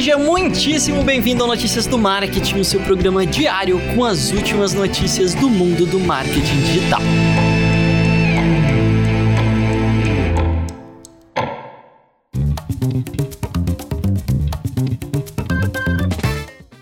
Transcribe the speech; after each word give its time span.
Seja 0.00 0.16
muitíssimo 0.16 1.04
bem-vindo 1.04 1.42
ao 1.42 1.48
Notícias 1.50 1.86
do 1.86 1.98
Marketing, 1.98 2.60
o 2.60 2.64
seu 2.64 2.80
programa 2.80 3.26
diário 3.26 3.78
com 3.94 4.02
as 4.02 4.32
últimas 4.32 4.72
notícias 4.72 5.34
do 5.34 5.46
mundo 5.46 5.84
do 5.84 6.00
marketing 6.00 6.40
digital. 6.62 7.02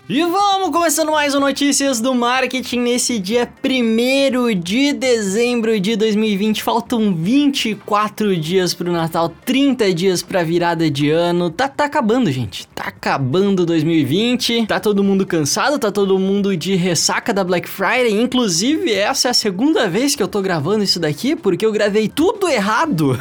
E 0.07 0.23
vamos 0.23 0.58
começando 0.67 1.11
mais 1.11 1.33
um 1.33 1.39
Notícias 1.39 1.99
do 1.99 2.13
Marketing 2.13 2.79
nesse 2.81 3.17
dia 3.17 3.49
1 3.63 4.59
de 4.59 4.93
dezembro 4.93 5.79
de 5.79 5.95
2020. 5.95 6.61
Faltam 6.61 7.11
24 7.15 8.37
dias 8.37 8.73
pro 8.75 8.91
Natal, 8.91 9.33
30 9.45 9.91
dias 9.93 10.21
pra 10.21 10.43
virada 10.43 10.91
de 10.91 11.09
ano. 11.09 11.49
Tá, 11.49 11.67
tá 11.67 11.85
acabando, 11.85 12.31
gente. 12.31 12.67
Tá 12.67 12.83
acabando 12.87 13.65
2020. 13.65 14.67
Tá 14.67 14.79
todo 14.79 15.03
mundo 15.03 15.25
cansado, 15.25 15.79
tá 15.79 15.91
todo 15.91 16.19
mundo 16.19 16.55
de 16.55 16.75
ressaca 16.75 17.33
da 17.33 17.43
Black 17.43 17.67
Friday. 17.67 18.21
Inclusive, 18.21 18.93
essa 18.93 19.29
é 19.29 19.31
a 19.31 19.33
segunda 19.33 19.87
vez 19.87 20.15
que 20.15 20.21
eu 20.21 20.27
tô 20.27 20.39
gravando 20.39 20.83
isso 20.83 20.99
daqui, 20.99 21.35
porque 21.35 21.65
eu 21.65 21.71
gravei 21.71 22.07
tudo 22.07 22.47
errado. 22.47 23.17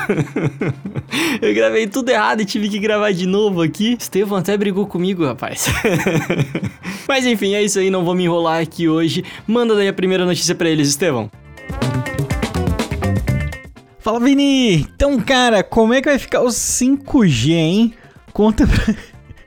eu 1.41 1.55
gravei 1.55 1.87
tudo 1.87 2.11
errado 2.11 2.43
e 2.43 2.45
tive 2.45 2.69
que 2.69 2.79
gravar 2.79 3.13
de 3.13 3.27
novo 3.27 3.63
aqui. 3.63 3.97
Estevão 3.99 4.39
até 4.39 4.55
brigou 4.57 4.87
comigo, 4.87 5.25
rapaz. 5.25 5.67
Mas 7.09 7.28
enfim, 7.29 7.55
é 7.55 7.63
isso 7.63 7.79
aí, 7.79 7.91
não 7.91 8.05
vou 8.05 8.15
me 8.15 8.25
enrolar 8.25 8.61
aqui 8.61 8.89
hoje. 8.89 9.25
Manda 9.47 9.75
daí 9.75 9.89
a 9.89 9.93
primeira 9.93 10.25
notícia 10.25 10.55
para 10.55 10.69
eles, 10.69 10.89
Estevão. 10.89 11.31
Fala, 13.99 14.21
Vini! 14.21 14.77
Então, 14.77 15.19
cara, 15.21 15.63
como 15.63 15.93
é 15.93 16.01
que 16.01 16.09
vai 16.09 16.19
ficar 16.19 16.41
o 16.41 16.49
5G, 16.49 17.51
hein? 17.51 17.95
Conta 18.33 18.67
pra... 18.67 18.95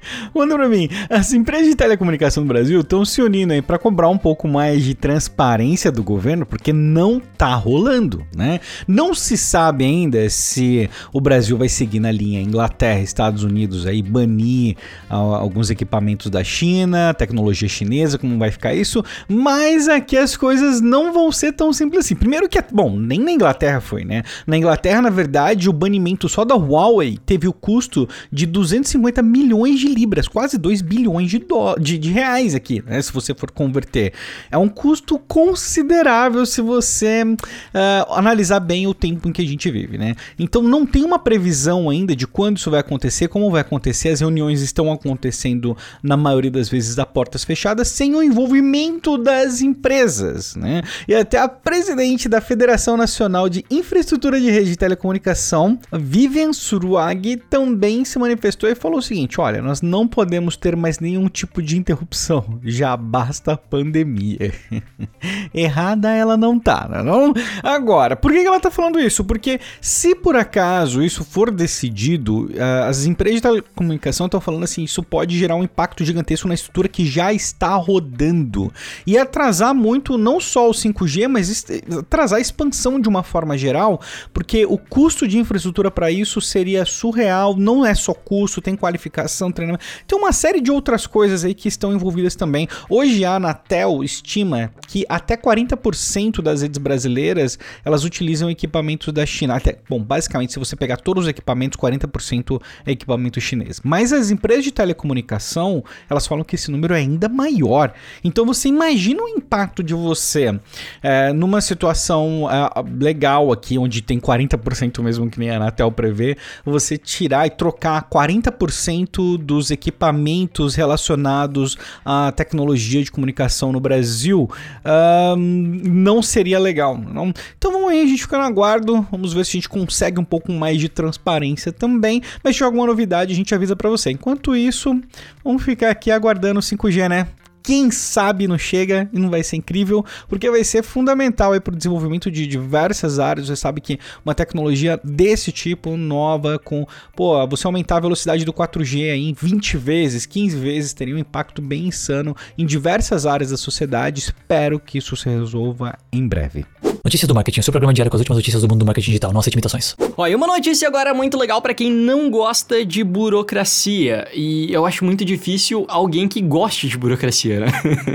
Manda 0.34 0.55
pra 0.55 0.68
mim, 0.68 0.90
as 1.10 1.34
empresas 1.34 1.68
de 1.68 1.76
telecomunicação 1.76 2.44
do 2.44 2.48
Brasil 2.48 2.82
estão 2.82 3.05
se 3.05 3.21
unindo 3.21 3.54
aí 3.54 3.62
para 3.62 3.77
cobrar 3.77 4.10
um 4.10 4.18
pouco 4.18 4.48
mais 4.48 4.84
de 4.84 4.93
transparência 4.93 5.91
do 5.91 6.04
governo, 6.04 6.46
porque 6.46 6.74
não 6.74 7.21
tá 7.38 7.54
rolando, 7.55 8.26
né? 8.35 8.60
Não 8.88 9.13
se 9.13 9.38
sabe 9.38 9.85
ainda 9.85 10.30
se 10.30 10.90
o 11.13 11.21
Brasil 11.21 11.58
vai 11.58 11.70
seguir 11.70 11.99
na 11.99 12.12
linha 12.12 12.41
Inglaterra, 12.41 12.99
Estados 12.99 13.43
Unidos 13.43 13.85
aí 13.85 14.02
banir 14.02 14.76
uh, 15.10 15.16
alguns 15.16 15.70
equipamentos 15.70 16.30
da 16.30 16.43
China, 16.43 17.13
tecnologia 17.13 17.68
chinesa, 17.68 18.18
como 18.18 18.38
vai 18.38 18.52
ficar 18.52 18.74
isso, 18.74 19.04
mas 19.27 19.88
aqui 19.88 20.18
as 20.18 20.36
coisas 20.36 20.82
não 20.82 21.13
vão 21.13 21.32
ser 21.32 21.54
tão 21.54 21.71
simples 21.74 22.05
assim. 22.05 22.15
Primeiro 22.15 22.49
que, 22.49 22.62
bom, 22.71 22.98
nem 22.98 23.20
na 23.20 23.32
Inglaterra 23.32 23.82
foi, 23.82 24.04
né? 24.04 24.24
Na 24.46 24.58
Inglaterra, 24.58 25.02
na 25.02 25.10
verdade, 25.10 25.70
o 25.70 25.74
banimento 25.74 26.27
só 26.27 26.43
da 26.43 26.55
Huawei 26.55 27.18
teve 27.26 27.48
o 27.48 27.54
custo 27.54 28.08
de 28.32 28.46
250 28.46 29.21
milhões 29.21 29.80
de 29.80 29.90
libras, 29.93 30.27
quase 30.27 30.57
2 30.57 30.81
bilhões 30.81 31.29
de, 31.29 31.39
do, 31.39 31.75
de, 31.75 31.97
de 31.97 32.11
reais 32.11 32.55
aqui, 32.55 32.84
né, 32.85 33.01
se 33.01 33.11
você 33.11 33.34
for 33.34 33.51
converter. 33.51 34.13
É 34.49 34.57
um 34.57 34.70
custo 34.70 35.20
considerável 35.20 36.45
se 36.45 36.61
você 36.61 37.23
uh, 37.23 38.13
analisar 38.13 38.59
bem 38.59 38.87
o 38.87 38.93
tempo 38.93 39.27
em 39.27 39.31
que 39.31 39.41
a 39.41 39.45
gente 39.45 39.69
vive, 39.69 39.97
né? 39.97 40.15
Então 40.37 40.62
não 40.62 40.85
tem 40.85 41.03
uma 41.03 41.19
previsão 41.19 41.89
ainda 41.89 42.15
de 42.15 42.27
quando 42.27 42.57
isso 42.57 42.71
vai 42.71 42.79
acontecer, 42.79 43.27
como 43.27 43.49
vai 43.51 43.62
acontecer. 43.62 44.09
As 44.09 44.19
reuniões 44.19 44.62
estão 44.62 44.91
acontecendo 44.91 45.75
na 46.01 46.17
maioria 46.17 46.51
das 46.51 46.69
vezes 46.69 46.97
a 46.99 47.05
portas 47.05 47.43
fechadas, 47.43 47.87
sem 47.87 48.15
o 48.15 48.23
envolvimento 48.23 49.17
das 49.17 49.62
empresas, 49.62 50.55
né? 50.55 50.81
E 51.07 51.15
até 51.15 51.37
a 51.37 51.47
presidente 51.47 52.27
da 52.29 52.41
Federação 52.41 52.97
Nacional 52.97 53.49
de 53.49 53.65
Infraestrutura 53.69 54.39
de 54.39 54.49
Rede 54.49 54.71
de 54.71 54.77
Telecomunicação, 54.77 55.79
Vivian 55.91 56.53
Suruagi, 56.53 57.37
também 57.37 58.05
se 58.05 58.17
manifestou 58.19 58.69
e 58.69 58.75
falou 58.75 58.99
o 58.99 59.01
seguinte: 59.01 59.39
olha, 59.39 59.62
nós 59.62 59.80
não 59.82 60.07
podemos 60.07 60.55
ter 60.55 60.76
mais 60.76 60.99
nenhum 60.99 61.27
tipo 61.27 61.62
de 61.62 61.77
interrupção. 61.77 62.60
Já 62.63 62.96
basta 62.96 63.54
a 63.54 63.57
pandemia. 63.57 64.53
Errada 65.53 66.09
ela 66.09 66.38
não 66.38 66.59
tá, 66.59 66.88
né, 66.90 67.03
não? 67.03 67.34
Agora, 67.64 68.16
por 68.16 68.31
que 68.31 68.40
ela 68.40 68.59
tá 68.59 68.72
falando 68.72 69.00
isso? 69.00 69.24
Porque 69.24 69.59
se 69.80 70.16
por 70.16 70.36
acaso 70.36 71.02
isso 71.03 71.24
for 71.24 71.52
decidido, 71.52 72.50
as 72.88 73.06
empresas 73.06 73.38
de 73.38 73.42
telecomunicação 73.42 74.25
estão 74.25 74.42
falando 74.42 74.64
assim, 74.64 74.84
isso 74.84 75.03
pode 75.03 75.38
gerar 75.38 75.56
um 75.56 75.64
impacto 75.64 76.03
gigantesco 76.03 76.48
na 76.48 76.53
estrutura 76.53 76.88
que 76.88 77.06
já 77.06 77.34
está 77.34 77.75
rodando 77.75 78.72
e 79.06 79.18
atrasar 79.18 79.74
muito 79.74 80.18
não 80.18 80.40
só 80.40 80.69
o 80.69 80.74
5G, 80.74 81.28
mas 81.28 81.66
atrasar 81.98 82.38
a 82.38 82.42
expansão 82.42 83.00
de 83.00 83.08
uma 83.09 83.24
forma 83.24 83.58
geral, 83.58 84.02
porque 84.34 84.66
o 84.66 84.78
custo 84.78 85.28
de 85.28 85.38
infraestrutura 85.38 85.90
para 85.92 86.12
isso 86.12 86.42
seria 86.42 86.86
surreal, 86.86 87.56
não 87.56 87.86
é 87.86 87.94
só 87.94 88.13
custo, 88.13 88.62
tem 88.62 88.75
qualificação, 88.75 89.52
treinamento 89.52 89.71
tem 90.08 90.18
uma 90.18 90.32
série 90.32 90.62
de 90.62 90.72
outras 90.72 91.06
coisas 91.08 91.44
aí 91.44 91.54
que 91.54 91.68
estão 91.68 91.94
envolvidas 91.94 92.36
também. 92.36 92.68
Hoje 92.90 93.24
a 93.26 93.36
Anatel 93.36 94.04
estima 94.04 94.72
que 94.88 95.06
até 95.08 95.38
40% 95.38 96.42
das 96.42 96.62
redes 96.62 96.78
brasileiras 96.78 97.58
elas 97.84 98.04
utilizam 98.04 98.50
equipamentos 98.50 99.14
da 99.14 99.26
China. 99.26 99.56
Até, 99.56 99.78
bom, 99.90 100.02
basicamente, 100.02 100.54
se 100.54 100.60
você 100.60 100.76
pegar 100.76 100.98
todos 100.98 101.26
os 101.26 101.30
equipamentos, 101.30 101.80
40% 101.80 102.62
é 102.86 102.92
equipamento 102.92 103.40
chinês. 103.40 103.81
Mas 103.84 104.14
as 104.14 104.31
empresas 104.31 104.64
de 104.64 104.72
telecomunicação, 104.72 105.84
elas 106.10 106.28
falam 106.28 106.44
que 106.44 106.56
esse 106.56 106.72
número 106.72 106.94
é 106.94 106.98
ainda 106.98 107.30
maior. 107.30 107.94
Então 108.24 108.46
você 108.46 108.68
imagina 108.68 109.24
o 109.24 109.28
impacto 109.28 109.84
de 109.84 109.94
você 109.94 110.60
é, 111.02 111.34
numa 111.34 111.62
situação 111.62 112.48
é, 112.50 112.70
legal 113.00 113.52
aqui, 113.52 113.78
onde 113.78 114.02
tem 114.02 114.20
40% 114.20 115.02
mesmo 115.02 115.30
que 115.30 115.40
nem 115.40 115.50
a 115.50 115.58
Anatel 115.58 115.92
prevê, 115.92 116.38
você 116.66 116.98
tirar 116.98 117.46
e 117.48 117.50
trocar 117.50 118.08
40% 118.10 119.38
dos 119.38 119.61
equipamentos 119.70 120.74
relacionados 120.74 121.78
à 122.04 122.32
tecnologia 122.32 123.04
de 123.04 123.12
comunicação 123.12 123.72
no 123.72 123.80
Brasil, 123.80 124.50
uh, 124.84 125.36
não 125.38 126.22
seria 126.22 126.58
legal. 126.58 126.98
Não? 126.98 127.34
Então 127.58 127.72
vamos 127.72 127.90
aí, 127.90 128.02
a 128.02 128.06
gente 128.06 128.22
fica 128.22 128.38
no 128.38 128.44
aguardo, 128.44 129.06
vamos 129.12 129.34
ver 129.34 129.46
se 129.46 129.52
a 129.52 129.54
gente 129.54 129.70
consegue 129.70 130.20
um 130.20 130.24
pouco 130.24 130.52
mais 130.52 130.80
de 130.80 130.90
transparência 130.90 131.72
também, 131.72 132.22
mas 132.44 132.54
se 132.54 132.58
tiver 132.58 132.66
alguma 132.66 132.88
novidade 132.88 133.34
a 133.34 133.36
gente 133.36 133.54
avisa 133.54 133.76
para 133.76 133.90
você. 133.90 134.10
Enquanto 134.12 134.56
isso, 134.56 135.00
vamos 135.44 135.64
ficar 135.64 135.92
aqui 135.92 136.10
aguardando 136.10 136.60
o 136.60 136.64
5G, 136.64 137.10
né? 137.10 137.28
Quem 137.64 137.92
sabe 137.92 138.48
não 138.48 138.58
chega 138.58 139.10
e 139.14 139.20
não 139.20 139.30
vai 139.30 139.44
ser 139.44 139.58
incrível, 139.58 140.06
porque 140.28 140.50
vai 140.50 140.64
ser 140.64 140.84
fundamental 140.84 141.60
para 141.62 141.74
o 141.74 141.78
desenvolvimento 141.78 142.32
de 142.32 142.48
diversas 142.48 143.20
áreas. 143.20 143.48
Você 143.48 143.56
sabe 143.56 143.82
que 143.82 144.00
uma 144.26 144.34
tecnologia 144.34 145.00
desse 145.04 145.52
tipo, 145.52 145.98
nova, 145.98 146.60
com 146.60 146.86
pô, 147.16 147.46
você 147.48 147.68
aumentar 147.68 147.98
a 147.98 148.02
velocidade 148.02 148.46
do 148.46 148.54
4G 148.54 149.12
aí 149.12 149.30
em 149.30 149.34
20 149.34 149.78
vezes, 149.78 150.26
15 150.26 150.58
vezes, 150.58 150.94
teria 150.94 151.16
um 151.16 151.20
impacto 151.20 151.62
bem 151.62 151.88
insano 151.88 152.36
em 152.58 152.66
diversas 152.66 153.26
áreas 153.26 153.52
da 153.52 153.58
sociedade. 153.58 154.20
Espero 154.20 154.80
que 154.80 154.98
isso 154.98 155.16
se 155.16 155.30
resolva 155.30 155.98
em 156.12 156.28
breve. 156.28 156.66
Notícias 157.03 157.28
do 157.28 157.34
Marketing, 157.34 157.63
seu 157.63 157.72
programa 157.72 157.91
diário 157.95 158.12
com 158.12 158.16
as 158.16 158.22
últimas 158.22 158.38
notícias 158.38 158.62
do 158.62 158.69
mundo 158.69 158.79
do 158.81 158.85
marketing 158.85 159.07
digital. 159.07 159.34
Não 159.34 159.39
aceite 159.39 159.56
imitações. 159.56 159.95
Ó, 160.16 160.28
e 160.28 160.35
uma 160.35 160.45
notícia 160.45 160.88
agora 160.88 161.16
muito 161.16 161.35
legal 161.35 161.59
para 161.59 161.73
quem 161.73 161.91
não 161.91 162.29
gosta 162.29 162.85
de 162.85 163.03
burocracia. 163.03 164.28
E 164.31 164.72
eu 164.72 164.85
acho 164.85 165.03
muito 165.03 165.25
difícil 165.25 165.84
alguém 165.88 166.28
que 166.28 166.39
goste 166.39 166.88
de 166.88 166.95
burocracia, 167.00 167.62
né? 167.62 167.67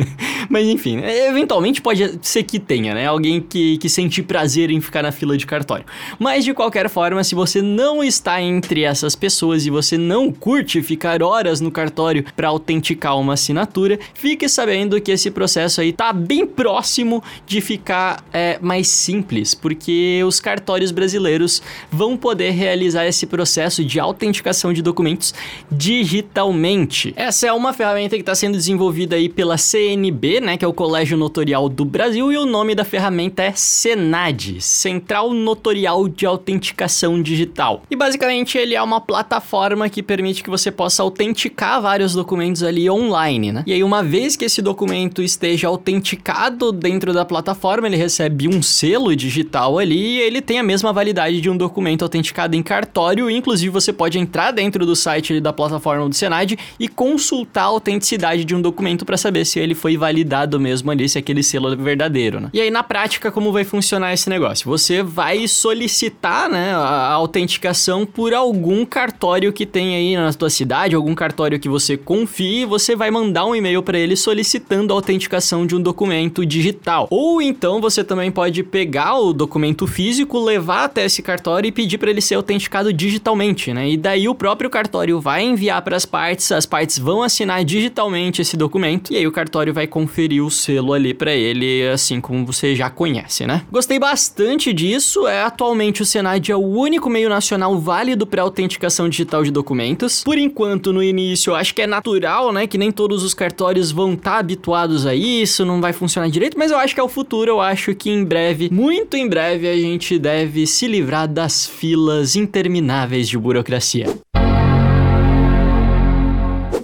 Mas 0.49 0.69
enfim, 0.69 1.03
eventualmente 1.03 1.83
pode 1.83 2.21
ser 2.23 2.45
que 2.45 2.61
tenha, 2.61 2.95
né? 2.95 3.07
Alguém 3.07 3.41
que, 3.41 3.77
que 3.79 3.89
sente 3.89 4.23
prazer 4.23 4.71
em 4.71 4.81
ficar 4.81 5.03
na 5.03 5.11
fila 5.11 5.37
de 5.37 5.47
cartório. 5.47 5.85
Mas 6.17 6.45
de 6.45 6.55
qualquer 6.55 6.89
forma, 6.89 7.25
se 7.25 7.35
você 7.35 7.61
não 7.61 8.05
está 8.05 8.41
entre 8.41 8.85
essas 8.85 9.17
pessoas 9.17 9.67
e 9.67 9.71
você 9.71 9.99
não 9.99 10.31
curte 10.31 10.81
ficar 10.81 11.25
horas 11.25 11.61
no 11.61 11.73
cartório 11.73 12.25
para 12.37 12.47
autenticar 12.47 13.19
uma 13.19 13.33
assinatura, 13.33 13.99
fique 14.15 14.49
sabendo 14.49 15.01
que 15.01 15.11
esse 15.11 15.29
processo 15.29 15.81
aí 15.81 15.93
tá 15.93 16.13
bem 16.13 16.47
próximo 16.47 17.21
de 17.45 17.61
ficar 17.61 18.25
é, 18.33 18.61
mais 18.63 18.76
mais 18.77 18.89
simples, 18.89 19.55
porque 19.55 20.23
os 20.27 20.39
cartórios 20.39 20.91
brasileiros 20.91 21.63
vão 21.91 22.15
poder 22.15 22.51
realizar 22.51 23.07
esse 23.07 23.27
processo 23.27 23.83
de 23.83 23.99
autenticação 23.99 24.71
de 24.71 24.83
documentos 24.83 25.33
digitalmente. 25.73 27.15
Essa 27.17 27.47
é 27.47 27.53
uma 27.53 27.73
ferramenta 27.73 28.17
que 28.17 28.21
está 28.23 28.35
sendo 28.35 28.53
desenvolvida 28.53 29.17
aí 29.17 29.31
pela 29.31 29.57
CNB, 29.57 30.43
né, 30.43 30.57
que 30.59 30.65
é 30.65 30.69
o 30.69 30.75
Colégio 30.75 31.17
Notorial 31.17 31.71
do 31.71 31.87
Brasil, 31.87 32.31
e 32.31 32.37
o 32.37 32.45
nome 32.45 32.75
da 32.75 32.85
ferramenta 32.85 33.43
é 33.43 33.53
Senad, 33.55 34.61
Central 34.61 35.33
Notorial 35.33 36.07
de 36.07 36.27
Autenticação 36.27 37.23
Digital. 37.23 37.83
E 37.91 37.97
basicamente 37.97 38.59
ele 38.59 38.75
é 38.75 38.83
uma 38.83 39.01
plataforma 39.01 39.89
que 39.89 40.03
permite 40.03 40.45
que 40.45 40.51
você 40.51 40.71
possa 40.71 41.03
autenticar 41.03 41.81
vários 41.81 42.13
documentos 42.13 42.63
ali 42.63 42.91
online, 42.91 43.53
né? 43.53 43.65
E 43.67 43.73
aí 43.73 43.83
uma 43.83 44.03
vez 44.03 44.37
que 44.37 44.45
esse 44.45 44.61
documento 44.61 45.23
esteja 45.23 45.69
autenticado 45.69 46.71
dentro 46.73 47.15
da 47.15 47.25
plataforma, 47.25 47.87
ele 47.87 47.97
recebe 47.97 48.47
um 48.47 48.66
selo 48.67 49.17
digital 49.17 49.79
ali, 49.79 50.19
ele 50.19 50.43
tem 50.43 50.59
a 50.59 50.63
mesma 50.63 50.93
validade 50.93 51.41
de 51.41 51.49
um 51.49 51.57
documento 51.57 52.03
autenticado 52.03 52.55
em 52.55 52.63
cartório, 52.63 53.31
inclusive 53.31 53.71
você 53.71 53.93
pode 53.93 54.19
entrar 54.19 54.51
dentro 54.51 54.85
do 54.85 54.95
site 54.95 55.41
da 55.41 55.53
plataforma 55.53 56.09
do 56.09 56.15
Senad 56.15 56.55
e 56.79 56.89
consultar 56.89 57.63
a 57.63 57.67
autenticidade 57.67 58.45
de 58.45 58.55
um 58.55 58.61
documento 58.61 59.05
para 59.05 59.17
saber 59.17 59.45
se 59.45 59.59
ele 59.59 59.75
foi 59.75 59.97
validado 59.97 60.61
mesmo 60.61 60.91
ali, 60.91 61.09
se 61.09 61.17
aquele 61.17 61.43
selo 61.43 61.73
é 61.73 61.77
verdadeiro, 61.77 62.41
né? 62.41 62.51
E 62.53 62.61
aí 62.61 62.71
na 62.71 62.83
prática 62.83 63.31
como 63.31 63.53
vai 63.53 63.65
funcionar 63.65 64.13
esse 64.13 64.29
negócio? 64.29 64.69
Você 64.69 65.03
vai 65.03 65.47
solicitar, 65.47 66.51
né, 66.51 66.75
a 66.75 67.13
autenticação 67.13 68.05
por 68.05 68.35
algum 68.35 68.85
cartório 68.85 69.53
que 69.53 69.65
tem 69.65 69.95
aí 69.95 70.17
na 70.17 70.33
tua 70.33 70.51
cidade, 70.51 70.95
algum 70.95 71.15
cartório 71.15 71.59
que 71.61 71.69
você 71.69 71.97
confie, 71.97 72.65
você 72.65 72.97
vai 72.97 73.11
mandar 73.11 73.47
um 73.47 73.55
e-mail 73.55 73.83
para 73.83 73.99
ele 73.99 74.17
solicitando 74.17 74.93
a 74.93 74.97
autenticação 74.97 75.67
de 75.67 75.77
um 75.77 75.81
documento 75.81 76.45
digital. 76.45 77.07
Ou 77.11 77.41
então 77.41 77.81
você 77.81 78.03
também 78.03 78.31
pode 78.31 78.56
pegar 78.63 79.19
o 79.19 79.33
documento 79.33 79.87
físico, 79.87 80.39
levar 80.39 80.85
até 80.85 81.05
esse 81.05 81.23
cartório 81.23 81.69
e 81.69 81.73
pedir 81.73 81.99
para 81.99 82.11
ele 82.11 82.21
ser 82.21 82.35
autenticado 82.35 82.93
digitalmente, 82.93 83.73
né? 83.73 83.91
E 83.91 83.97
daí 83.97 84.29
o 84.29 84.35
próprio 84.35 84.71
cartório 84.71 85.21
vai 85.21 85.45
enviar 85.45 85.83
para 85.83 85.97
as 85.97 86.05
partes, 86.05 86.51
as 86.53 86.67
partes 86.67 86.99
vão 86.99 87.23
assinar 87.23 87.65
digitalmente 87.65 88.43
esse 88.43 88.57
documento 88.57 89.13
e 89.13 89.17
aí 89.17 89.27
o 89.27 89.33
cartório 89.33 89.73
vai 89.73 89.87
conferir 89.87 90.45
o 90.45 90.51
selo 90.51 90.93
ali 90.93 91.13
para 91.13 91.33
ele, 91.33 91.87
assim 91.89 92.21
como 92.21 92.45
você 92.45 92.75
já 92.75 92.91
conhece, 92.91 93.47
né? 93.47 93.63
Gostei 93.71 93.99
bastante 93.99 94.73
disso. 94.73 95.27
É 95.27 95.43
atualmente 95.43 96.03
o 96.03 96.07
Senad 96.07 96.49
é 96.49 96.57
o 96.57 96.61
único 96.61 97.11
meio 97.11 97.29
nacional 97.29 97.79
válido 97.79 98.27
para 98.27 98.43
autenticação 98.43 99.09
digital 99.09 99.43
de 99.43 99.51
documentos. 99.51 100.23
Por 100.25 100.39
enquanto, 100.39 100.93
no 100.93 101.03
início, 101.03 101.55
acho 101.55 101.75
que 101.75 101.83
é 101.83 101.87
natural, 101.87 102.53
né, 102.53 102.67
que 102.67 102.79
nem 102.79 102.91
todos 102.91 103.23
os 103.23 103.35
cartórios 103.35 103.91
vão 103.91 104.15
estar 104.15 104.33
tá 104.33 104.39
habituados 104.39 105.07
a 105.07 105.15
isso, 105.15 105.65
não 105.65 105.81
vai 105.81 105.93
funcionar 105.93 106.29
direito, 106.29 106.59
mas 106.59 106.71
eu 106.71 106.79
acho 106.79 106.95
que 106.95 107.01
é 107.01 107.03
o 107.03 107.09
futuro. 107.09 107.51
Eu 107.51 107.61
acho 107.61 107.95
que 107.95 108.11
em 108.11 108.25
breve, 108.25 108.46
muito 108.71 109.17
em 109.17 109.29
breve, 109.29 109.69
a 109.69 109.77
gente 109.77 110.19
deve 110.19 110.67
se 110.67 110.87
livrar 110.87 111.29
das 111.29 111.67
filas 111.67 112.37
intermináveis 112.37 113.29
de 113.29 113.39
burocracia. 113.39 114.07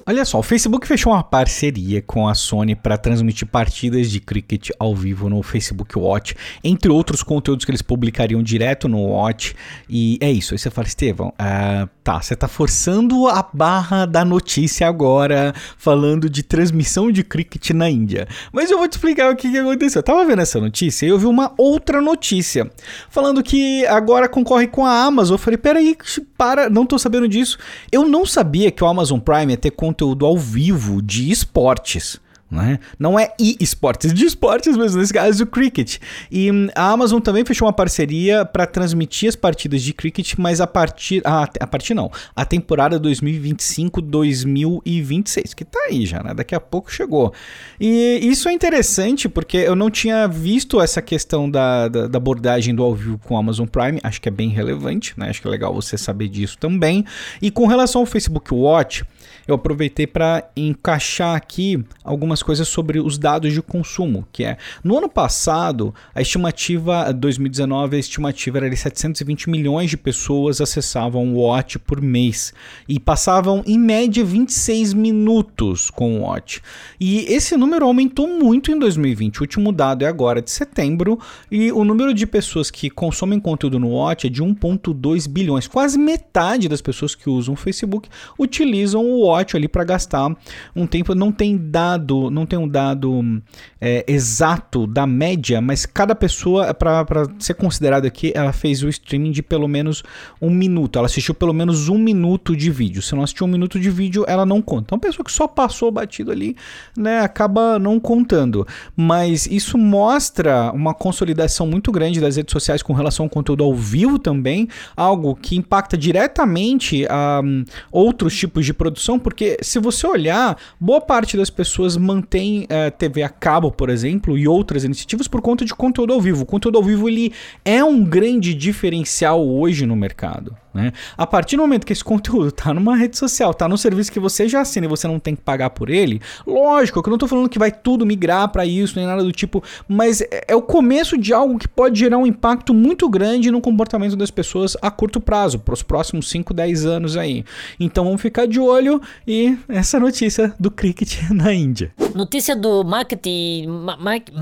Olha 0.04 0.25
só, 0.25 0.40
o 0.40 0.43
Facebook 0.43 0.87
fechou 0.87 1.12
uma 1.12 1.22
parceria 1.22 2.02
com 2.02 2.26
a 2.26 2.34
Sony 2.34 2.75
para 2.75 2.99
transmitir 2.99 3.46
partidas 3.46 4.10
de 4.10 4.19
cricket 4.19 4.70
ao 4.78 4.96
vivo 4.96 5.28
no 5.28 5.43
Facebook 5.43 5.96
Watch, 5.96 6.34
entre 6.64 6.90
outros 6.90 7.22
conteúdos 7.22 7.64
que 7.64 7.70
eles 7.70 7.82
publicariam 7.82 8.43
direto 8.43 8.88
no 8.88 8.99
Watch. 8.99 9.54
E 9.88 10.19
é 10.20 10.31
isso. 10.31 10.54
Aí 10.54 10.58
você 10.58 10.70
fala, 10.70 10.88
Estevão, 10.88 11.28
uh, 11.28 11.88
tá, 12.02 12.20
você 12.20 12.34
tá 12.34 12.49
forçando 12.49 13.28
a 13.28 13.49
barra 13.52 14.04
da 14.04 14.25
notícia 14.25 14.88
agora, 14.88 15.54
falando 15.78 16.28
de 16.28 16.43
transmissão 16.43 17.12
de 17.12 17.22
cricket 17.22 17.70
na 17.70 17.88
Índia. 17.88 18.26
Mas 18.52 18.70
eu 18.70 18.78
vou 18.78 18.88
te 18.88 18.93
explicar 18.93 19.31
o 19.31 19.37
que, 19.37 19.50
que 19.50 19.58
aconteceu. 19.58 20.00
Eu 20.00 20.05
tava 20.05 20.25
vendo 20.25 20.43
essa 20.43 20.60
notícia 20.60 21.06
e 21.06 21.10
eu 21.10 21.19
vi 21.19 21.26
uma 21.26 21.52
outra 21.56 22.02
notícia 22.02 22.69
falando 23.08 23.43
que 23.43 23.87
agora 23.87 24.28
concorre 24.28 24.66
com 24.66 24.84
a 24.84 25.05
Amazon. 25.05 25.34
Eu 25.34 25.38
falei, 25.38 25.58
peraí, 25.58 25.96
para, 26.37 26.69
não 26.69 26.84
tô 26.84 26.98
sabendo 26.98 27.28
disso. 27.28 27.56
Eu 27.90 28.05
não 28.05 28.26
sabia 28.26 28.70
que 28.72 28.82
o 28.82 28.87
Amazon 28.87 29.20
Prime 29.20 29.52
ia 29.52 29.56
ter 29.56 29.70
conteúdo 29.93 30.25
ao 30.25 30.39
vivo 30.39 31.03
de 31.03 31.31
esportes. 31.31 32.19
Né? 32.52 32.78
Não 32.99 33.19
é 33.19 33.32
e-esportes, 33.40 34.12
de 34.12 34.26
esportes, 34.26 34.76
mas 34.76 34.94
nesse 34.94 35.10
caso 35.10 35.44
o 35.44 35.46
cricket. 35.46 35.96
E 36.31 36.52
hum, 36.52 36.69
a 36.75 36.90
Amazon 36.90 37.19
também 37.19 37.46
fechou 37.46 37.66
uma 37.66 37.72
parceria 37.72 38.44
para 38.44 38.66
transmitir 38.66 39.31
as 39.31 39.37
partidas 39.37 39.81
de 39.81 39.94
cricket, 39.94 40.34
mas 40.37 40.60
a 40.60 40.66
partir. 40.66 41.22
A, 41.25 41.44
a 41.44 41.66
partir 41.66 41.94
não. 41.94 42.12
A 42.37 42.44
temporada 42.44 43.00
2025-2026, 43.00 45.54
que 45.54 45.64
tá 45.64 45.78
aí 45.88 46.04
já, 46.04 46.22
né? 46.22 46.34
Daqui 46.34 46.54
a 46.54 46.60
pouco 46.60 46.93
chegou. 46.93 47.32
E 47.81 48.20
isso 48.22 48.50
é 48.50 48.52
interessante 48.52 49.31
porque 49.31 49.56
eu 49.56 49.75
não 49.75 49.90
tinha 49.90 50.28
visto 50.28 50.78
essa 50.78 51.00
questão 51.00 51.50
da, 51.50 51.88
da, 51.88 52.06
da 52.06 52.19
abordagem 52.19 52.75
do 52.75 52.82
ao 52.82 52.94
vivo 52.94 53.19
com 53.25 53.34
a 53.34 53.40
Amazon 53.40 53.66
Prime. 53.66 53.98
Acho 54.02 54.20
que 54.20 54.28
é 54.28 54.32
bem 54.32 54.50
relevante, 54.50 55.14
né? 55.16 55.31
Acho 55.31 55.40
que 55.40 55.48
é 55.48 55.50
legal 55.50 55.72
você 55.72 55.96
saber 55.96 56.28
disso 56.28 56.58
também. 56.58 57.06
E 57.40 57.50
com 57.50 57.66
relação 57.66 58.02
ao 58.02 58.06
Facebook 58.06 58.52
Watch 58.52 59.06
eu 59.46 59.55
aproveitei 59.55 60.06
para 60.06 60.44
encaixar 60.56 61.34
aqui 61.34 61.82
algumas 62.05 62.42
coisas 62.43 62.69
sobre 62.69 63.00
os 63.00 63.19
dados 63.19 63.53
de 63.53 63.62
consumo, 63.62 64.27
que 64.33 64.44
é 64.44 64.56
no 64.83 64.99
ano 64.99 65.09
passado, 65.09 65.94
a 66.15 66.21
estimativa 66.21 67.12
2019, 67.12 67.97
a 67.97 68.00
estimativa 68.00 68.59
era 68.59 68.71
de 68.71 68.77
720 68.77 69.50
milhões 69.50 69.91
de 69.91 69.97
pessoas 69.97 70.61
acessavam 70.61 71.35
o 71.35 71.41
Watch 71.41 71.79
por 71.79 72.00
mês 72.00 72.53
e 72.89 72.99
passavam 72.99 73.62
em 73.67 73.79
média 73.79 74.25
26 74.25 74.93
minutos 74.94 75.91
com 75.91 76.19
o 76.19 76.23
Watch. 76.23 76.61
E 77.00 77.21
esse 77.33 77.56
número 77.56 77.87
aumentou 77.87 78.27
muito 78.27 78.71
em 78.71 78.79
2020. 78.79 79.39
O 79.39 79.43
último 79.43 79.73
dado 79.73 80.05
é 80.05 80.06
agora 80.06 80.43
de 80.43 80.50
setembro 80.50 81.19
e 81.50 81.71
o 81.73 81.85
número 81.85 82.12
de 82.12 82.27
pessoas 82.27 82.71
que 82.71 82.91
consomem 82.91 83.39
conteúdo 83.39 83.79
no 83.79 83.91
Watch 83.91 84.27
é 84.27 84.31
de 84.31 84.43
1.2 84.43 85.29
bilhões. 85.29 85.67
Quase 85.67 85.99
metade 85.99 86.69
das 86.69 86.81
pessoas 86.81 87.15
que 87.15 87.29
usam 87.29 87.55
o 87.55 87.56
Facebook 87.56 88.09
utilizam 88.39 89.05
o 89.05 89.27
Watch 89.27 89.56
ali 89.56 89.69
para 89.69 89.85
gastar 89.85 90.35
um 90.75 90.87
tempo. 90.87 91.15
Não 91.15 91.31
tem 91.31 91.56
dado, 91.56 92.31
não 92.32 92.46
tem 92.46 92.58
um 92.58 92.69
dado 92.69 93.40
é, 93.81 94.05
exato 94.06 94.87
da 94.87 95.06
média, 95.06 95.61
mas 95.61 95.87
cada 95.87 96.14
pessoa, 96.14 96.75
para 96.75 97.26
ser 97.38 97.55
considerado 97.55 98.05
aqui, 98.05 98.32
ela 98.34 98.52
fez 98.52 98.82
o 98.82 98.88
streaming 98.88 99.31
de 99.31 99.43
pelo 99.43 99.69
menos 99.69 100.02
um 100.40 100.50
minuto. 100.50 100.99
Ela 100.99 101.06
assistiu 101.06 101.34
pelo 101.34 101.52
menos 101.52 101.88
um 101.88 101.99
minuto 101.99 102.56
de 102.56 102.70
vídeo. 102.70 103.02
Se 103.02 103.14
não 103.14 103.23
assistiu 103.23 103.46
um 103.46 103.50
minuto 103.50 103.79
de 103.79 103.90
vídeo, 103.90 104.25
ela 104.26 104.44
não 104.44 104.61
conta. 104.61 104.84
Então, 104.87 104.99
pessoa 104.99 105.25
que 105.25 105.32
só 105.32 105.46
passou 105.46 105.90
batido 105.90 106.31
ali, 106.31 106.56
né, 106.96 107.20
acaba 107.20 107.79
não 107.79 107.99
contando. 107.99 108.67
Mas 108.96 109.46
isso 109.46 109.79
mostra 109.79 110.73
uma 110.73 110.94
consolidação 110.94 111.67
muito 111.67 111.90
grande 111.93 112.20
das 112.20 112.37
redes 112.37 112.52
sociais 112.52 112.82
com 112.82 112.93
relação 112.93 113.26
ao 113.26 113.31
conteúdo 113.31 113.64
ao 113.64 113.75
vivo 113.75 114.19
também, 114.19 114.69
algo 114.96 115.34
que 115.34 115.56
impacta 115.56 115.96
diretamente 115.96 117.06
a 117.08 117.40
um, 117.43 117.64
outros 117.90 118.37
tipos 118.37 118.64
de 118.64 118.73
produção 118.73 119.19
porque 119.19 119.56
se 119.62 119.79
você 119.79 120.06
olhar, 120.06 120.56
boa 120.79 121.00
parte 121.00 121.37
das 121.37 121.50
pessoas 121.50 121.96
mantém 121.96 122.21
uh, 122.22 122.66
eh, 122.69 122.90
TV 122.90 123.22
a 123.22 123.28
cabo, 123.28 123.70
por 123.70 123.90
exemplo, 123.90 124.36
e 124.38 124.48
outras 124.48 124.84
iniciativas 124.84 125.28
por 125.28 125.40
conta 125.40 125.64
de 125.64 125.74
conteúdo 125.74 126.12
ao 126.12 126.20
vivo. 126.20 126.42
O 126.42 126.46
conteúdo 126.46 126.78
ao 126.78 126.84
vivo 126.84 127.08
ele 127.08 127.32
é 127.64 127.82
um 127.84 128.04
grande 128.04 128.54
diferencial 128.54 129.46
hoje 129.46 129.86
no 129.86 129.96
mercado. 129.96 130.56
Né? 130.74 130.92
A 131.16 131.26
partir 131.26 131.56
do 131.56 131.62
momento 131.62 131.86
que 131.86 131.92
esse 131.92 132.04
conteúdo 132.04 132.48
está 132.48 132.72
numa 132.72 132.96
rede 132.96 133.16
social, 133.16 133.50
está 133.50 133.69
no 133.69 133.76
serviço 133.76 134.10
que 134.10 134.20
você 134.20 134.48
já 134.48 134.60
assina 134.60 134.86
e 134.86 134.88
você 134.88 135.06
não 135.06 135.19
tem 135.19 135.34
que 135.34 135.42
pagar 135.42 135.70
por 135.70 135.90
ele, 135.90 136.20
lógico 136.46 137.02
que 137.02 137.08
eu 137.08 137.10
não 137.10 137.16
estou 137.16 137.28
falando 137.28 137.48
que 137.48 137.58
vai 137.58 137.70
tudo 137.70 138.06
migrar 138.06 138.48
para 138.48 138.64
isso, 138.64 138.96
nem 138.96 139.06
nada 139.06 139.22
do 139.22 139.32
tipo, 139.32 139.62
mas 139.88 140.20
é, 140.20 140.44
é 140.48 140.56
o 140.56 140.62
começo 140.62 141.16
de 141.19 141.32
algo 141.32 141.58
que 141.58 141.69
pode 141.69 141.98
gerar 141.98 142.19
um 142.19 142.26
impacto 142.26 142.72
muito 142.72 143.08
grande 143.08 143.50
no 143.50 143.60
comportamento 143.60 144.16
das 144.16 144.30
pessoas 144.30 144.76
a 144.80 144.90
curto 144.90 145.20
prazo, 145.20 145.58
para 145.58 145.74
os 145.74 145.82
próximos 145.82 146.28
5, 146.30 146.54
10 146.54 146.86
anos 146.86 147.16
aí. 147.16 147.44
Então 147.78 148.04
vamos 148.04 148.20
ficar 148.20 148.46
de 148.46 148.60
olho 148.60 149.00
e 149.26 149.56
essa 149.69 149.98
notícia 149.98 150.54
do 150.58 150.70
cricket 150.70 151.19
na 151.30 151.52
Índia. 151.52 151.92
Notícia 152.14 152.54
do 152.54 152.84
marketing, 152.84 153.66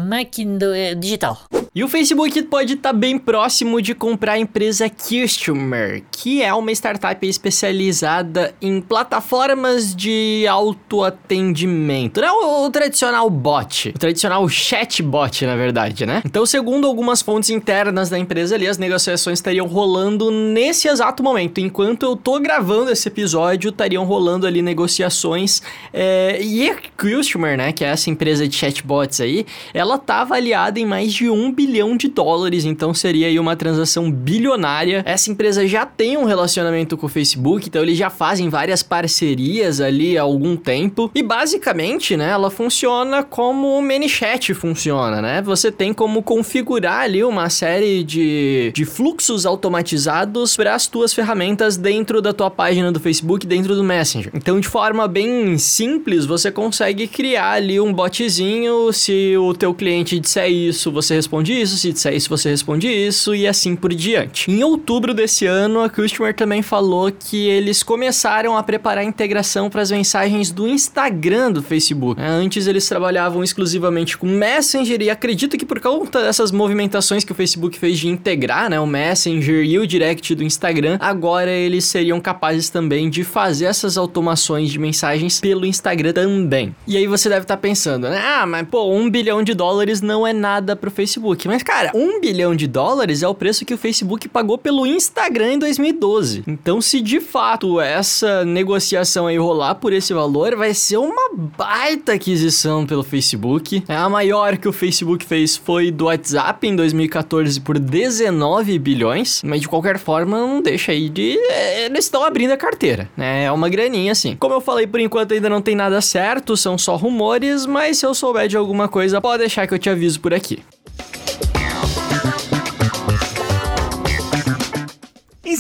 marketing 0.09 0.59
eh, 0.75 0.95
digital. 0.95 1.39
E 1.73 1.85
o 1.85 1.89
Facebook 1.89 2.43
pode 2.43 2.73
estar 2.73 2.93
tá 2.93 2.93
bem 2.93 3.17
próximo 3.17 3.81
de 3.81 3.95
comprar 3.95 4.33
a 4.33 4.39
empresa 4.39 4.91
Customer, 4.91 6.03
que 6.21 6.43
é 6.43 6.53
uma 6.53 6.71
startup 6.73 7.27
especializada 7.27 8.55
em 8.61 8.79
plataformas 8.79 9.97
de 9.97 10.47
autoatendimento. 10.47 12.21
Não 12.21 12.29
é 12.29 12.33
o, 12.33 12.67
o 12.67 12.71
tradicional 12.71 13.31
bot, 13.31 13.89
o 13.89 13.99
tradicional 13.99 14.47
chatbot, 14.47 15.47
na 15.47 15.57
verdade, 15.57 16.05
né? 16.05 16.21
Então, 16.27 16.45
segundo 16.45 16.87
algumas 16.87 17.23
fontes 17.23 17.49
internas 17.49 18.11
da 18.11 18.19
empresa 18.19 18.55
ali, 18.55 18.67
as 18.67 18.77
negociações 18.77 19.39
estariam 19.39 19.67
rolando 19.67 20.31
nesse 20.31 20.89
exato 20.89 21.23
momento. 21.23 21.59
Enquanto 21.59 22.03
eu 22.03 22.15
tô 22.15 22.39
gravando 22.39 22.91
esse 22.91 23.09
episódio, 23.09 23.71
estariam 23.71 24.05
rolando 24.05 24.47
ali 24.47 24.61
negociações. 24.61 25.63
É... 25.91 26.39
E 26.43 26.69
a 26.69 26.77
Customer, 26.99 27.57
né, 27.57 27.73
que 27.73 27.83
é 27.83 27.89
essa 27.89 28.11
empresa 28.11 28.47
de 28.47 28.55
chatbots 28.55 29.23
aí, 29.23 29.47
ela 29.73 29.97
tá 29.97 30.21
avaliada 30.21 30.79
em 30.79 30.85
mais 30.85 31.15
de 31.15 31.31
um 31.31 31.51
bilhão 31.51 31.97
de 31.97 32.09
dólares, 32.09 32.67
então 32.67 32.93
seria 32.93 33.29
aí 33.29 33.39
uma 33.39 33.57
transação 33.57 34.13
bilionária. 34.13 35.03
Essa 35.07 35.31
empresa 35.31 35.67
já 35.67 35.87
tem 35.87 36.10
um 36.17 36.25
relacionamento 36.25 36.97
com 36.97 37.07
o 37.07 37.09
Facebook, 37.09 37.69
então 37.69 37.83
eles 37.83 37.99
já 37.99 38.11
fazem 38.11 38.49
várias 38.49 38.83
parcerias 38.83 39.81
ali 39.81 40.17
há 40.17 40.23
algum 40.23 40.57
tempo. 40.57 41.11
E 41.15 41.23
basicamente, 41.23 42.17
né, 42.17 42.31
ela 42.31 42.51
funciona 42.51 43.23
como 43.23 43.79
o 43.79 43.83
ManyChat 43.83 44.55
funciona, 44.55 45.21
né? 45.21 45.43
Você 45.43 45.71
tem 45.71 45.93
como 45.93 46.23
configurar 46.23 47.03
ali 47.03 47.23
uma 47.25 47.49
série 47.51 48.03
de, 48.03 48.73
de 48.75 48.85
fluxos 48.85 49.47
automatizados 49.47 50.57
para 50.57 50.75
as 50.75 50.87
tuas 50.87 51.13
ferramentas 51.13 51.77
dentro 51.77 52.21
da 52.21 52.33
tua 52.33 52.51
página 52.51 52.93
do 52.93 53.01
Facebook, 53.01 53.47
dentro 53.47 53.75
do 53.75 53.85
Messenger. 53.85 54.31
Então, 54.35 54.61
de 54.61 54.69
forma 54.69 55.07
bem 55.07 55.59
simples, 55.59 56.27
você 56.27 56.51
consegue 56.51 57.07
criar 57.07 57.53
ali 57.53 57.81
um 57.81 57.93
botzinho. 57.93 58.93
Se 58.93 59.37
o 59.37 59.55
teu 59.55 59.75
cliente 59.75 60.19
disser 60.19 60.51
isso, 60.51 60.91
você 60.91 61.15
responde 61.15 61.53
isso, 61.53 61.77
se 61.77 61.93
disser 61.93 62.15
isso, 62.15 62.29
você 62.29 62.51
responde 62.51 62.89
isso 62.89 63.35
e 63.35 63.47
assim 63.47 63.77
por 63.77 63.93
diante. 63.95 64.51
Em 64.51 64.63
outubro 64.63 65.15
desse 65.15 65.47
ano, 65.47 65.81
a 65.81 65.89
Kushner 66.01 66.35
também 66.35 66.63
falou 66.63 67.13
que 67.13 67.47
eles 67.47 67.83
começaram 67.83 68.57
a 68.57 68.63
preparar 68.63 69.05
a 69.05 69.07
integração 69.07 69.69
para 69.69 69.83
as 69.83 69.91
mensagens 69.91 70.51
do 70.51 70.67
Instagram 70.67 71.53
do 71.53 71.63
Facebook. 71.63 72.19
É, 72.19 72.27
antes 72.27 72.67
eles 72.67 72.89
trabalhavam 72.89 73.45
exclusivamente 73.45 74.17
com 74.17 74.27
Messenger 74.27 75.03
e 75.03 75.11
acredito 75.11 75.59
que 75.59 75.67
por 75.67 75.79
conta 75.79 76.23
dessas 76.23 76.51
movimentações 76.53 77.23
que 77.23 77.33
o 77.33 77.35
Facebook 77.35 77.79
fez 77.79 77.99
de 77.99 78.09
integrar, 78.09 78.71
né, 78.71 78.81
o 78.81 78.87
Messenger 78.87 79.63
e 79.63 79.79
o 79.79 79.87
Direct 79.87 80.35
do 80.35 80.43
Instagram, 80.43 80.97
agora 81.01 81.51
eles 81.51 81.85
seriam 81.85 82.19
capazes 82.19 82.71
também 82.71 83.11
de 83.11 83.23
fazer 83.23 83.67
essas 83.67 83.99
automações 83.99 84.71
de 84.71 84.79
mensagens 84.79 85.39
pelo 85.39 85.67
Instagram 85.67 86.15
também. 86.15 86.75
E 86.87 86.97
aí 86.97 87.07
você 87.07 87.29
deve 87.29 87.43
estar 87.43 87.57
tá 87.57 87.61
pensando, 87.61 88.09
né? 88.09 88.19
Ah, 88.25 88.47
mas 88.47 88.67
pô, 88.67 88.91
um 88.91 89.11
bilhão 89.11 89.43
de 89.43 89.53
dólares 89.53 90.01
não 90.01 90.27
é 90.27 90.33
nada 90.33 90.75
pro 90.75 90.91
Facebook. 90.91 91.47
Mas 91.47 91.63
cara, 91.63 91.91
um 91.95 92.23
bilhão 92.23 92.57
de 92.57 92.67
dólares 92.67 93.23
é 93.23 93.29
o 93.29 93.35
preço 93.35 93.67
que 93.67 93.75
o 93.75 93.79
Facebook 93.79 94.29
pagou 94.31 94.57
pelo 94.57 94.87
Instagram 94.87 95.53
em 95.53 95.59
2012. 95.93 96.45
Então, 96.47 96.81
se 96.81 97.01
de 97.01 97.21
fato 97.21 97.81
essa 97.81 98.45
negociação 98.45 99.27
aí 99.27 99.39
rolar 99.39 99.77
por 99.77 99.93
esse 99.93 100.13
valor, 100.13 100.57
vai 100.57 100.75
ser 100.75 100.97
uma 100.97 101.31
baita 101.35 102.13
aquisição 102.13 102.87
pelo 102.87 103.03
Facebook. 103.03 103.83
É 103.89 103.97
a 103.97 104.09
maior 104.09 104.57
que 104.57 104.69
o 104.69 104.73
Facebook 104.73 105.25
fez 105.25 105.57
foi 105.57 105.91
do 105.91 106.07
WhatsApp 106.07 106.67
em 106.67 106.75
2014 106.75 107.61
por 107.61 107.79
19 107.79 108.79
bilhões, 108.79 109.43
mas 109.45 109.61
de 109.61 109.69
qualquer 109.69 109.99
forma 109.99 110.39
não 110.39 110.63
deixa 110.63 110.93
aí 110.93 111.09
de 111.09 111.39
é, 111.51 111.87
eles 111.87 112.05
estão 112.05 112.25
abrindo 112.25 112.53
a 112.53 112.57
carteira, 112.57 113.09
né? 113.17 113.45
É 113.45 113.53
uma 113.53 113.69
graninha 113.69 114.13
assim. 114.13 114.37
Como 114.37 114.55
eu 114.55 114.61
falei, 114.61 114.87
por 114.87 115.01
enquanto 115.01 115.33
ainda 115.33 115.49
não 115.49 115.61
tem 115.61 115.75
nada 115.75 116.01
certo, 116.01 116.57
são 116.57 116.77
só 116.77 116.97
rumores, 116.97 117.67
mas 117.67 117.99
se 117.99 118.07
eu 118.07 118.15
souber 118.15 118.49
de 118.49 118.57
alguma 118.57 118.89
coisa, 118.89 119.21
pode 119.21 119.41
deixar 119.41 119.67
que 119.67 119.75
eu 119.75 119.79
te 119.79 119.91
aviso 119.91 120.21
por 120.21 120.35
aqui. 120.35 120.61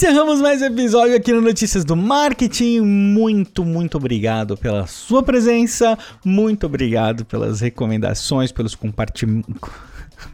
Encerramos 0.00 0.40
mais 0.40 0.62
episódio 0.62 1.14
aqui 1.14 1.30
no 1.30 1.42
Notícias 1.42 1.84
do 1.84 1.94
Marketing. 1.94 2.80
Muito, 2.80 3.66
muito 3.66 3.98
obrigado 3.98 4.56
pela 4.56 4.86
sua 4.86 5.22
presença. 5.22 5.98
Muito 6.24 6.64
obrigado 6.64 7.22
pelas 7.26 7.60
recomendações, 7.60 8.50
pelos 8.50 8.74
compartimentos. 8.74 9.50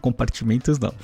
Compartimentos 0.00 0.78
não. 0.78 0.94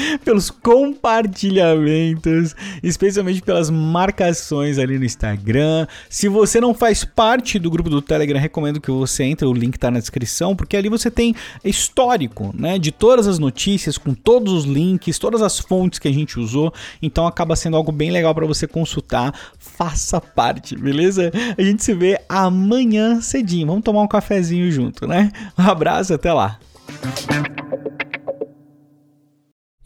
pelos 0.24 0.50
compartilhamentos, 0.50 2.56
especialmente 2.82 3.42
pelas 3.42 3.68
marcações 3.70 4.78
ali 4.78 4.98
no 4.98 5.04
Instagram. 5.04 5.86
Se 6.08 6.28
você 6.28 6.58
não 6.60 6.72
faz 6.74 7.04
parte 7.04 7.58
do 7.58 7.70
grupo 7.70 7.90
do 7.90 8.02
Telegram, 8.02 8.38
recomendo 8.38 8.80
que 8.80 8.90
você 8.90 9.24
entre, 9.24 9.46
o 9.46 9.52
link 9.52 9.78
tá 9.78 9.90
na 9.90 9.98
descrição, 9.98 10.54
porque 10.54 10.76
ali 10.76 10.88
você 10.88 11.10
tem 11.10 11.34
histórico, 11.64 12.54
né, 12.56 12.78
de 12.78 12.92
todas 12.92 13.26
as 13.26 13.38
notícias, 13.38 13.98
com 13.98 14.14
todos 14.14 14.52
os 14.52 14.64
links, 14.64 15.18
todas 15.18 15.42
as 15.42 15.58
fontes 15.58 15.98
que 15.98 16.08
a 16.08 16.12
gente 16.12 16.38
usou, 16.38 16.72
então 17.00 17.26
acaba 17.26 17.56
sendo 17.56 17.76
algo 17.76 17.92
bem 17.92 18.10
legal 18.10 18.34
para 18.34 18.46
você 18.46 18.66
consultar. 18.66 19.34
Faça 19.58 20.20
parte, 20.20 20.76
beleza? 20.76 21.32
A 21.56 21.62
gente 21.62 21.84
se 21.84 21.94
vê 21.94 22.20
amanhã 22.28 23.20
cedinho. 23.20 23.66
Vamos 23.66 23.82
tomar 23.82 24.02
um 24.02 24.08
cafezinho 24.08 24.70
junto, 24.70 25.06
né? 25.06 25.32
Um 25.58 25.62
abraço, 25.62 26.12
até 26.14 26.32
lá. 26.32 26.58